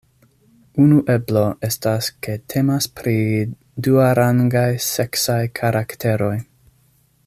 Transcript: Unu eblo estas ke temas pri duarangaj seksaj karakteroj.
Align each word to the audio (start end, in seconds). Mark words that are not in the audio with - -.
Unu 0.85 0.95
eblo 1.15 1.43
estas 1.67 2.07
ke 2.27 2.39
temas 2.53 2.89
pri 3.01 3.15
duarangaj 3.89 4.69
seksaj 4.89 5.41
karakteroj. 5.61 6.37